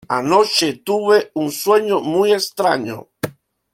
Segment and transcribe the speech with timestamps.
[0.17, 3.07] Anoche tuve un sueño muy extraño.